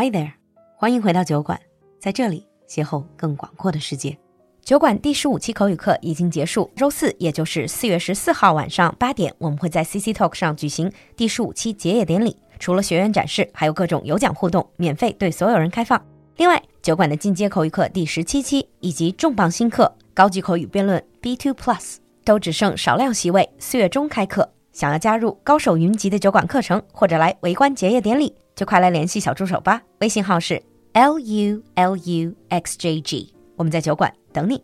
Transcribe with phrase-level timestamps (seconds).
[0.00, 0.30] Hi there，
[0.76, 1.58] 欢迎回到酒馆，
[1.98, 4.16] 在这里邂逅更广阔的世界。
[4.62, 12.36] 酒馆第十五期口语课已经结束，周四，也就是四月十四号晚上八点，我们会在 CC Talk 上举行第十五期结业典礼。
[12.60, 16.00] 除了学员展示，还有各种有奖互动，免费对所有人开放。
[16.36, 24.48] 另外，酒馆的进阶口语课第十七期以及重磅新课高级口语辩论 B2 Plus 都只剩少量席位，四月中开课。
[24.78, 29.82] 想要加入高手云集的酒馆课程，或者来围观结业典礼，就快来联系小助手吧。
[29.98, 34.62] 微信号是 l u l u x j g，我们在酒馆等你。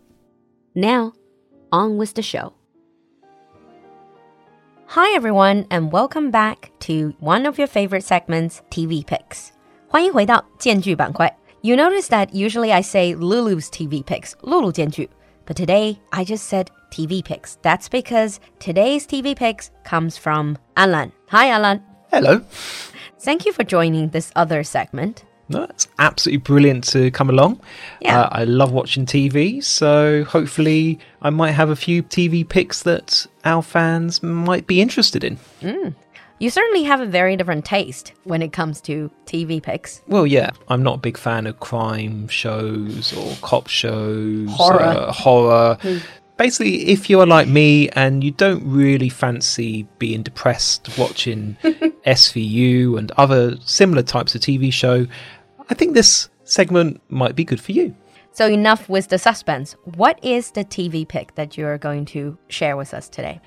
[0.73, 1.15] Now,
[1.71, 2.53] on with the show.
[4.87, 9.49] Hi everyone, and welcome back to one of your favorite segments, TV Picks.
[9.89, 11.37] 欢迎回到荐剧板块。
[11.63, 15.11] You notice that usually I say Lulu's TV Picks, Lulu 荐剧,
[15.45, 17.59] but today I just said TV picks.
[17.63, 21.11] That's because today's TV picks comes from Alan.
[21.31, 21.83] Hi Alan.
[22.13, 22.41] Hello.
[23.19, 25.25] Thank you for joining this other segment.
[25.49, 27.61] No, it's absolutely brilliant to come along.
[28.01, 28.21] Yeah.
[28.23, 33.27] Uh, I love watching TV, so hopefully I might have a few TV picks that
[33.45, 35.39] our fans might be interested in.
[36.39, 40.01] You certainly have a very different taste when it comes to TV picks.
[40.09, 44.83] Well, yeah, I'm not a big fan of crime shows or cop shows, Horror.
[44.83, 45.79] uh, horror.
[46.37, 53.13] Basically, if you're like me and you don't really fancy being depressed watching SVU and
[53.13, 55.07] other similar types of TV show,
[55.71, 57.95] I think this segment might be good for you.
[58.33, 59.77] So enough with the suspense.
[59.95, 63.41] What is the TV pick that you're going to share with us today?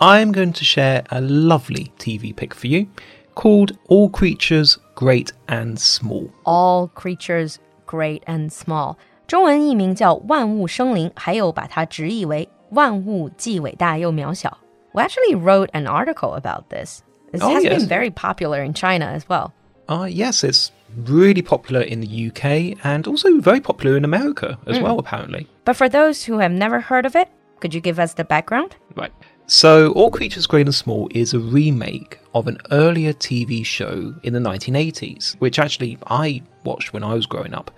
[0.00, 2.88] I'm going to share a lovely TV pick for you
[3.36, 6.30] called All Creatures Great and Small.
[6.44, 8.98] All creatures great and small.
[9.33, 14.57] 中文译名叫万物生灵，还有把它直译为万物既伟大又渺小。
[14.93, 17.01] We actually wrote an article about this.
[17.31, 17.77] This Oh, has yes.
[17.77, 19.51] been very popular in China as well.
[19.87, 20.69] Uh, yes, it's
[21.05, 25.47] really popular in the UK and also very popular in America as well, apparently.
[25.65, 27.27] But for those who have never heard of it,
[27.59, 28.75] could you give us the background?
[28.95, 29.11] Right.
[29.45, 34.33] So, All Creatures Great and Small is a remake of an earlier TV show in
[34.33, 37.71] the 1980s, which actually I watched when I was growing up,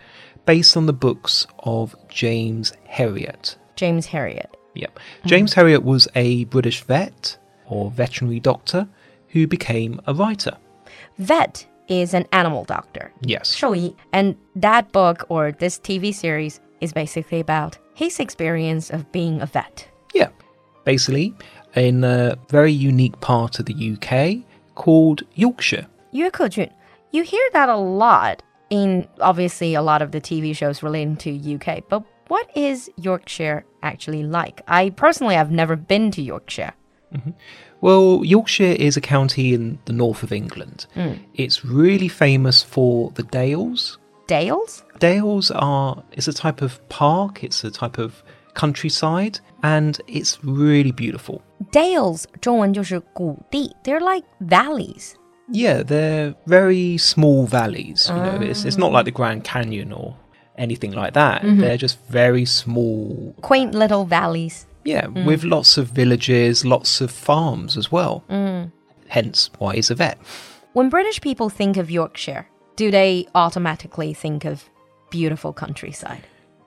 [0.45, 3.55] based on the books of James Herriot.
[3.75, 4.55] James Herriot.
[4.75, 4.99] Yep.
[5.25, 8.88] James Herriot was a British vet or veterinary doctor
[9.29, 10.57] who became a writer.
[11.17, 13.11] Vet is an animal doctor.
[13.22, 13.53] Yes.
[13.53, 13.95] 兽医.
[14.11, 19.45] And that book or this TV series is basically about his experience of being a
[19.45, 19.88] vet.
[20.13, 20.29] Yeah.
[20.85, 21.33] Basically,
[21.75, 24.44] in a very unique part of the UK
[24.75, 25.88] called Yorkshire.
[26.11, 26.69] 约克郡.
[27.11, 31.55] You hear that a lot in obviously a lot of the TV shows relating to
[31.55, 34.61] UK, but what is Yorkshire actually like?
[34.67, 36.73] I personally have never been to Yorkshire.
[37.81, 40.85] Well, Yorkshire is a county in the north of England.
[41.33, 43.97] It's really famous for the Dales.
[44.27, 44.83] Dales?
[44.99, 48.23] Dales are it's a type of park, it's a type of
[48.53, 51.41] countryside, and it's really beautiful.
[51.72, 53.75] Dales 中文就是谷地.
[53.83, 55.16] They're like valleys.
[55.48, 58.08] Yeah, they're very small valleys.
[58.08, 59.16] You know, it's it's not like the ah.
[59.16, 60.16] Grand Canyon or
[60.58, 61.42] anything like that.
[61.42, 61.60] Mm-hmm.
[61.60, 63.34] They're just very small.
[63.42, 64.66] Quaint little valleys.
[64.84, 65.24] Yeah, mm.
[65.24, 68.24] with lots of villages, lots of farms as well.
[68.30, 68.70] Mm.
[69.08, 70.18] Hence why he's a vet.
[70.74, 72.46] When British people think of Yorkshire,
[72.76, 74.68] do they automatically think of
[75.10, 76.26] beautiful countryside?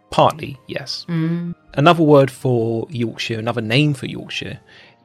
[0.09, 1.05] Partly, yes.
[1.07, 1.53] Mm.
[1.75, 4.59] Another word for Yorkshire, another name for Yorkshire,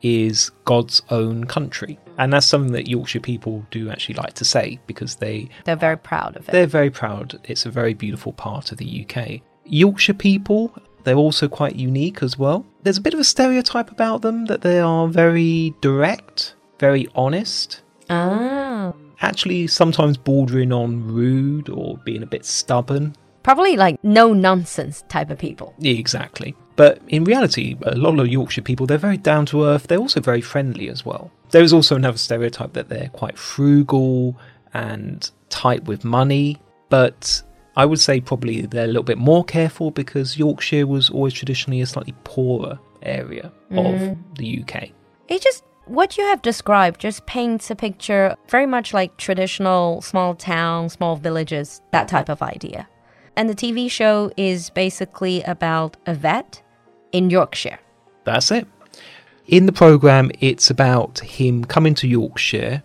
[0.05, 1.99] is God's own country.
[2.19, 5.97] And that's something that Yorkshire people do actually like to say because they They're very
[5.97, 6.53] proud of it.
[6.53, 7.41] they're very proud.
[7.45, 9.41] It's a very beautiful part of the UK.
[9.65, 10.73] Yorkshire people,
[11.05, 12.65] they're also quite unique as well.
[12.83, 17.81] There's a bit of a stereotype about them that they are very direct, very honest,
[18.11, 18.93] Ah.
[19.23, 23.17] actually sometimes bordering on rude or being a bit stubborn.
[23.43, 25.75] Probably like no nonsense type of people.
[25.79, 26.55] Yeah, exactly.
[26.77, 29.87] But in reality, a lot of Yorkshire people, they're very down to earth.
[29.87, 31.31] They're also very friendly as well.
[31.51, 34.37] There is also another stereotype that they're quite frugal
[34.73, 36.59] and tight with money.
[36.89, 37.43] But
[37.77, 41.81] I would say probably they're a little bit more careful because Yorkshire was always traditionally
[41.81, 44.17] a slightly poorer area of mm.
[44.37, 44.91] the UK.
[45.29, 50.35] It just what you have described just paints a picture very much like traditional small
[50.35, 52.89] town, small villages, that type of idea.
[53.37, 56.63] And the TV show is basically about a vet
[57.15, 57.79] in Yorkshire.
[58.25, 58.67] That's it.
[59.47, 62.83] In the program, it's about him coming to Yorkshire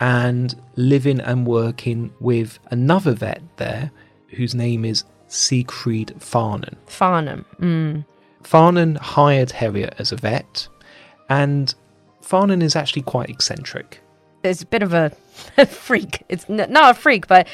[0.00, 3.90] and living and working with another vet there
[4.28, 6.76] whose name is Siegfried Farnon.
[6.86, 7.44] Farnon.
[7.60, 8.04] Mm.
[8.44, 10.68] Farnon hired Herriot as a vet,
[11.28, 11.74] and
[12.22, 14.00] Farnon is actually quite eccentric.
[14.42, 15.10] It's a bit of a,
[15.66, 16.22] freak.
[16.28, 17.48] It's n- not a freak, but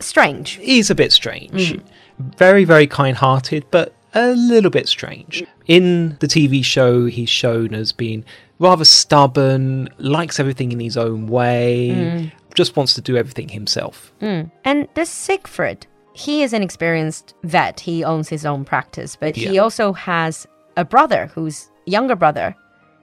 [0.00, 0.52] strange.
[0.52, 1.78] He's a bit strange.
[2.18, 5.44] Very, very kind hearted, but a little bit strange.
[5.66, 8.24] In the TV show, he's shown as being
[8.58, 12.32] rather stubborn, likes everything in his own way, mm.
[12.54, 14.12] just wants to do everything himself.
[14.20, 14.50] Mm.
[14.64, 17.80] And this Siegfried, he is an experienced vet.
[17.80, 20.46] He owns his own practice, but he also has
[20.76, 22.54] a brother who's younger brother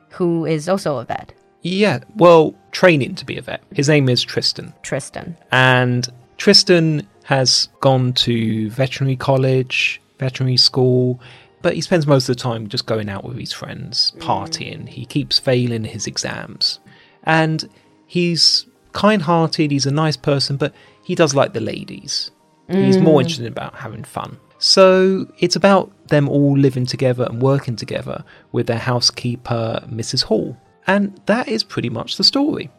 [0.10, 3.62] who is also a vet, Yeah, well, training to be a vet.
[3.74, 4.74] His name is Tristan.
[4.82, 5.36] Tristan.
[5.52, 11.20] And Tristan has gone to veterinary college, veterinary school,
[11.62, 14.22] but he spends most of the time just going out with his friends, mm.
[14.22, 14.88] partying.
[14.88, 16.80] He keeps failing his exams.
[17.24, 17.68] And
[18.06, 20.74] he's kind hearted, he's a nice person, but
[21.04, 22.32] he does like the ladies.
[22.68, 23.24] He's more mm.
[23.24, 24.40] interested about having fun.
[24.58, 30.24] So it's about them all living together and working together with their housekeeper, Mrs.
[30.24, 30.58] Hall.
[30.88, 32.72] And that is pretty much the story.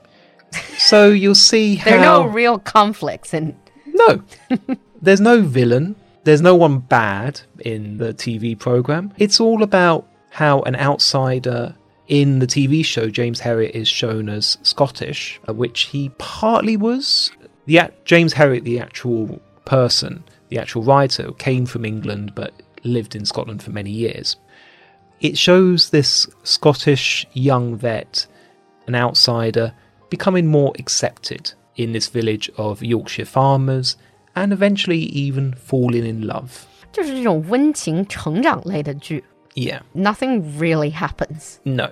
[0.78, 1.90] So you'll see how.
[1.90, 3.54] There are no real conflicts and
[3.86, 4.22] No.
[5.02, 5.96] There's no villain.
[6.26, 9.12] There's no one bad in the TV program.
[9.17, 11.76] It's all about how an outsider
[12.08, 17.31] in the TV show, James Herriot is shown as Scottish, uh, which he partly was.
[17.67, 22.52] The James Herriot, the actual person, the actual writer, came from England but
[22.82, 24.34] lived in Scotland for many years.
[25.20, 28.26] It shows this Scottish young vet,
[28.88, 29.75] an outsider,
[30.11, 33.94] becoming more accepted in this village of Yorkshire farmers
[34.35, 36.65] and eventually even falling in love.
[36.91, 39.23] 就是这种温情成长类的剧。
[39.53, 41.57] Yeah, Nothing really happens.
[41.65, 41.89] no.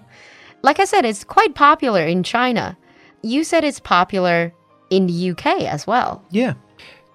[0.62, 2.76] Like I said, it's quite popular in China.
[3.22, 4.52] You said it's popular
[4.90, 6.22] in the UK as well.
[6.31, 6.56] Yeah.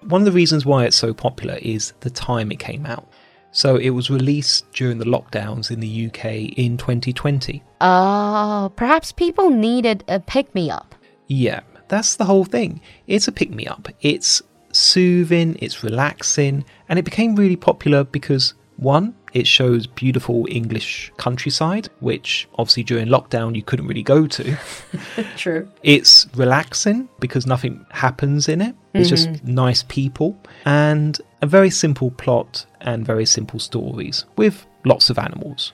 [0.07, 3.05] One of the reasons why it's so popular is the time it came out.
[3.51, 7.63] So it was released during the lockdowns in the UK in 2020.
[7.81, 10.93] Oh, perhaps people needed a pick me up.
[11.27, 12.81] Yeah, that's the whole thing.
[13.07, 13.87] It's a pick me up.
[14.01, 14.41] It's
[14.72, 21.88] soothing, it's relaxing, and it became really popular because one, it shows beautiful English countryside,
[22.00, 24.56] which obviously during lockdown you couldn't really go to.
[25.36, 25.68] True.
[25.82, 28.74] It's relaxing because nothing happens in it.
[28.94, 29.54] It's just mm-hmm.
[29.54, 35.72] nice people and a very simple plot and very simple stories with lots of animals.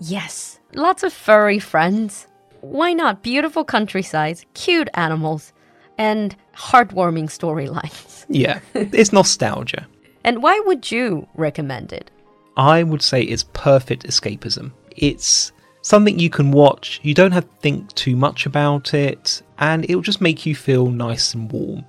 [0.00, 2.26] Yes, lots of furry friends.
[2.60, 3.22] Why not?
[3.22, 5.52] Beautiful countrysides, cute animals,
[5.98, 8.14] and heartwarming storylines.
[8.28, 9.86] Yeah, it's nostalgia.
[10.24, 12.10] And why would you recommend it?
[12.56, 14.72] I would say it's perfect escapism.
[14.96, 15.52] It's
[15.82, 20.02] something you can watch, you don't have to think too much about it, and it'll
[20.02, 21.84] just make you feel nice and warm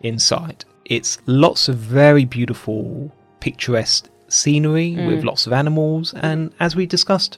[0.00, 0.64] inside.
[0.86, 5.06] It's lots of very beautiful, picturesque scenery mm.
[5.06, 7.36] with lots of animals, and as we discussed,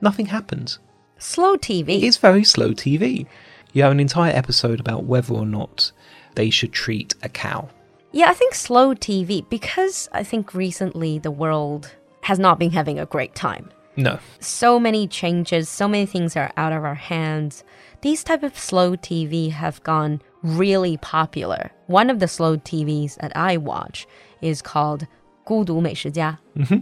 [0.00, 0.78] nothing happens.
[1.18, 2.04] Slow TV.
[2.04, 3.26] It's very slow TV.
[3.75, 5.91] You have an entire episode about whether or not
[6.35, 7.69] they should treat a cow.
[8.11, 12.99] Yeah, I think slow TV because I think recently the world has not been having
[12.99, 13.69] a great time.
[13.95, 14.19] No.
[14.39, 17.63] So many changes, so many things are out of our hands.
[18.01, 21.71] These type of slow TV have gone really popular.
[21.87, 24.07] One of the slow TVs that I watch
[24.41, 25.07] is called
[25.45, 26.37] 孤独美食家,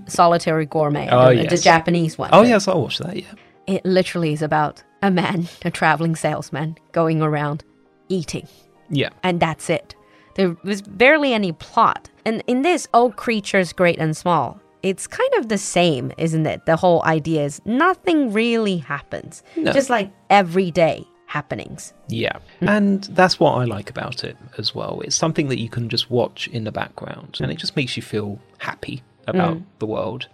[0.07, 1.63] Solitary Gourmet, Oh, the, the yes.
[1.63, 2.29] Japanese one.
[2.33, 3.33] Oh, yes, I'll watch that, yeah.
[3.67, 7.62] It literally is about a man, a traveling salesman, going around
[8.08, 8.48] eating
[8.88, 9.10] Yeah.
[9.22, 9.94] and that's it.
[10.34, 12.10] There was barely any plot.
[12.24, 16.64] And in this, all creatures, great and small, it's kind of the same, isn't it?
[16.66, 19.72] The whole idea is nothing really happens, No.
[19.72, 21.92] just like everyday happenings.
[22.08, 22.38] Yeah.
[22.60, 22.68] Hmm.
[22.68, 25.02] And that's what I like about it as well.
[25.02, 28.02] It's something that you can just watch in the background and it just makes you
[28.02, 29.62] feel happy about hmm.
[29.80, 30.28] the world.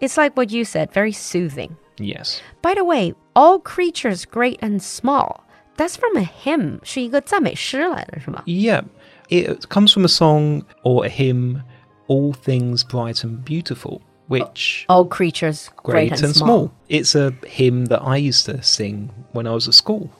[0.00, 1.76] It's like what you said, very soothing.
[1.99, 2.41] Yes.
[2.61, 5.45] By the way, all creatures, great and small,
[5.77, 8.43] that's from a hymn, 是一个赞美诗来的，是吗？
[8.45, 8.83] Yeah.
[9.29, 11.63] It comes from a song or a hymn,
[12.07, 16.71] All Things Bright and Beautiful, which All creatures, great, great and, and small.
[16.87, 20.11] It's a hymn that I used to sing when I was at school.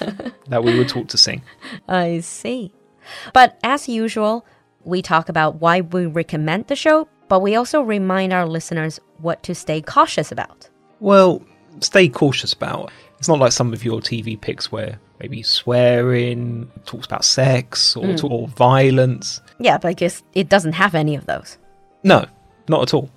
[0.49, 1.41] that we were taught to sing.
[1.89, 2.71] I see.
[3.33, 4.45] But as usual,
[4.85, 9.41] we talk about why we recommend the show, but we also remind our listeners what
[9.43, 10.69] to stay cautious about.
[11.02, 11.42] Well,
[11.80, 12.84] stay cautious about.
[12.84, 12.90] It.
[13.18, 18.06] It's not like some of your TV picks where maybe swearing, talks about sex or,
[18.06, 18.26] hmm.
[18.26, 19.40] or violence.
[19.58, 21.58] Yeah, but I guess it doesn't have any of those.
[22.04, 22.26] No,
[22.68, 23.10] not at all.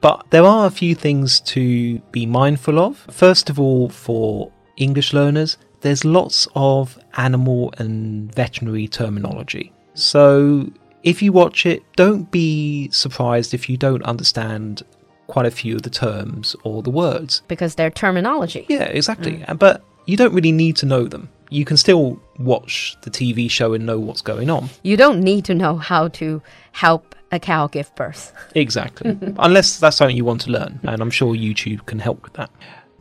[0.00, 2.98] But there are a few things to be mindful of.
[3.10, 9.72] First of all, for English learners, there's lots of animal and veterinary terminology.
[9.92, 10.70] So
[11.02, 14.82] if you watch it, don't be surprised if you don't understand
[15.26, 17.42] quite a few of the terms or the words.
[17.48, 18.66] Because they're terminology.
[18.68, 19.44] Yeah, exactly.
[19.44, 23.50] Uh, But you don't really need to know them you can still watch the TV
[23.50, 24.68] show and know what's going on.
[24.82, 26.42] You don't need to know how to
[26.72, 28.32] help a cow give birth.
[28.54, 29.18] Exactly.
[29.38, 32.50] Unless that's something you want to learn, and I'm sure YouTube can help with that.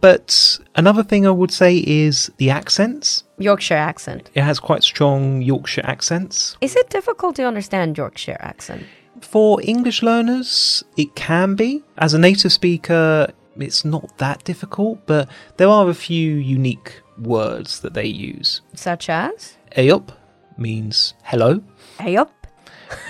[0.02, 3.24] But another thing I would say is the accents.
[3.40, 4.30] Yorkshire accent.
[4.36, 6.58] It has quite strong Yorkshire accents.
[6.62, 8.84] Is it difficult to understand Yorkshire accent?
[9.30, 11.84] For English learners, it can be.
[11.98, 13.28] As a native speaker,
[13.58, 18.62] it's not that difficult, but there are a few unique words that they use.
[18.76, 19.58] Such as?
[19.76, 20.10] Ayup
[20.58, 21.62] means hello,
[22.00, 22.48] up.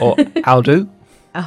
[0.02, 0.16] or
[0.48, 0.90] Aldu.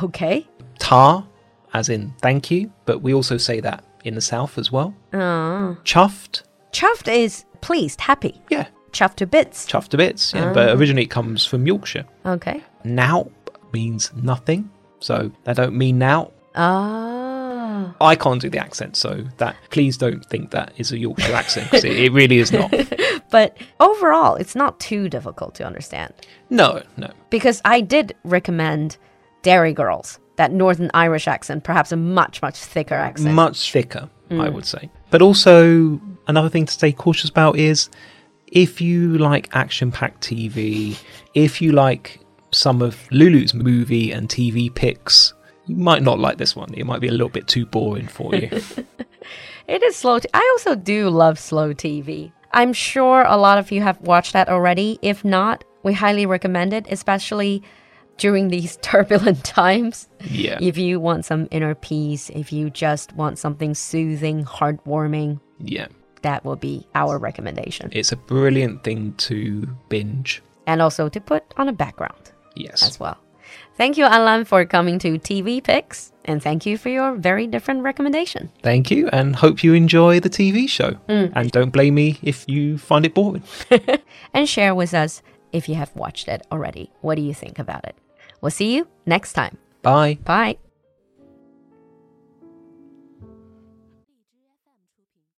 [0.05, 0.47] Okay.
[0.79, 1.27] Ta,
[1.75, 4.95] as in thank you, but we also say that in the south as well.
[5.13, 8.41] Uh, Chuffed, chuffed is pleased, happy.
[8.51, 9.67] yeah, Chuffed to bits.
[9.67, 12.05] chuffed to bits, yeah, but originally it comes from Yorkshire.
[12.27, 12.63] Okay.
[12.85, 13.29] Now
[13.73, 14.71] means nothing,
[15.01, 16.31] so they don't mean now.
[16.55, 17.95] Ah.
[18.01, 21.71] I can't do the accent, so that please don't think that is a Yorkshire accent
[21.71, 22.73] 'cause it, it really is not.
[23.31, 26.15] But overall, it's not too difficult to understand.
[26.49, 27.11] No, no.
[27.29, 28.97] Because I did recommend
[29.43, 33.35] Derry Girls, that Northern Irish accent, perhaps a much, much thicker accent.
[33.35, 34.89] much thicker, I would say.
[35.11, 37.91] But also, another thing to stay cautious about is
[38.47, 40.97] if you like action packed TV,
[41.35, 42.21] if you like
[42.59, 45.33] some of Lulu's movie and TV picks,
[45.67, 46.73] you might not like this one.
[46.75, 48.51] It might be a little bit too boring for you.
[49.67, 50.19] It is slow.
[50.19, 52.33] T- I also do love slow TV.
[52.53, 54.99] I'm sure a lot of you have watched that already.
[55.03, 57.63] If not, we highly recommend it, especially
[58.17, 60.09] during these turbulent times.
[60.25, 60.57] yeah.
[60.59, 65.89] If you want some inner peace, if you just want something soothing, heartwarming, Yeah.
[66.23, 67.91] that will be our recommendation.
[67.93, 70.43] It's a brilliant thing to binge.
[70.67, 72.83] And also to put on a background Yes.
[72.83, 73.17] as well.
[73.77, 76.13] Thank you, Alan, for coming to TV Picks.
[76.25, 78.51] And thank you for your very different recommendation.
[78.63, 80.91] Thank you, and hope you enjoy the TV show.
[81.09, 81.33] Mm.
[81.35, 83.45] And don't blame me if you find it boring.
[84.35, 85.23] And share with us
[85.53, 86.91] if you have watched it already.
[87.01, 87.97] What do you think about it?
[88.43, 89.57] We'll see you next time.
[89.83, 90.19] Bye.
[90.25, 90.59] Bye.